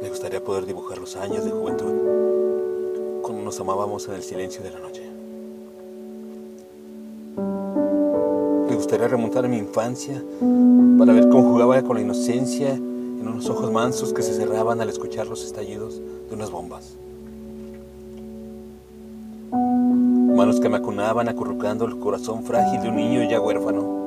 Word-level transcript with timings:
Me 0.00 0.08
gustaría 0.08 0.42
poder 0.42 0.64
dibujar 0.64 0.96
los 0.98 1.14
años 1.16 1.44
de 1.44 1.50
juventud 1.50 1.92
cuando 3.22 3.42
nos 3.42 3.60
amábamos 3.60 4.08
en 4.08 4.14
el 4.14 4.22
silencio 4.22 4.62
de 4.62 4.70
la 4.70 4.80
noche. 4.80 5.02
Me 8.68 8.74
gustaría 8.74 9.08
remontar 9.08 9.44
a 9.44 9.48
mi 9.48 9.58
infancia 9.58 10.22
para 10.98 11.12
ver 11.12 11.28
cómo 11.28 11.50
jugaba 11.50 11.82
con 11.82 11.96
la 11.96 12.02
inocencia 12.02 12.72
en 12.72 13.28
unos 13.28 13.50
ojos 13.50 13.70
mansos 13.70 14.14
que 14.14 14.22
se 14.22 14.32
cerraban 14.32 14.80
al 14.80 14.88
escuchar 14.88 15.26
los 15.26 15.44
estallidos 15.44 16.00
de 16.28 16.34
unas 16.34 16.50
bombas. 16.50 16.96
Manos 19.52 20.60
que 20.60 20.68
me 20.70 20.78
acunaban 20.78 21.28
acurrucando 21.28 21.84
el 21.84 21.98
corazón 21.98 22.42
frágil 22.42 22.80
de 22.80 22.88
un 22.88 22.96
niño 22.96 23.28
ya 23.28 23.40
huérfano. 23.40 24.03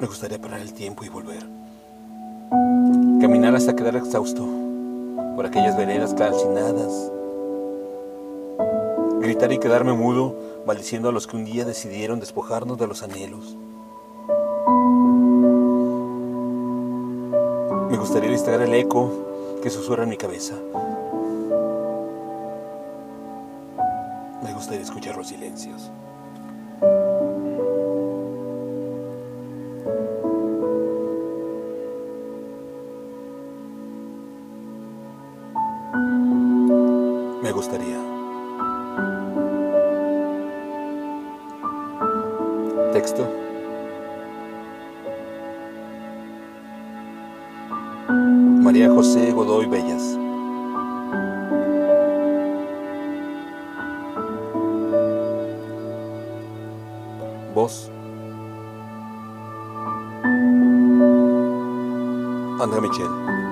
Me 0.00 0.06
gustaría 0.06 0.40
parar 0.40 0.60
el 0.60 0.72
tiempo 0.72 1.04
y 1.04 1.08
volver. 1.08 1.44
Caminar 3.20 3.56
hasta 3.56 3.74
quedar 3.74 3.96
exhausto 3.96 4.46
por 5.34 5.44
aquellas 5.44 5.76
veredas 5.76 6.14
calcinadas. 6.14 7.10
Gritar 9.20 9.52
y 9.52 9.58
quedarme 9.58 9.94
mudo, 9.94 10.36
maldiciendo 10.64 11.08
a 11.08 11.12
los 11.12 11.26
que 11.26 11.36
un 11.36 11.44
día 11.44 11.64
decidieron 11.64 12.20
despojarnos 12.20 12.78
de 12.78 12.86
los 12.86 13.02
anhelos. 13.02 13.56
Me 17.90 17.96
gustaría 17.96 18.30
distraer 18.30 18.62
el 18.62 18.74
eco 18.74 19.10
que 19.64 19.70
susurra 19.70 20.04
en 20.04 20.10
mi 20.10 20.16
cabeza. 20.16 20.54
Me 24.44 24.54
gustaría 24.54 24.82
escuchar 24.82 25.16
los 25.16 25.26
silencios. 25.26 25.90
Me 37.48 37.54
gustaría. 37.54 37.96
Texto. 42.92 43.26
María 48.62 48.90
José 48.90 49.32
Godoy 49.32 49.64
Bellas. 49.64 50.18
Voz. 57.54 57.90
André 62.60 62.80
Michel. 62.82 63.47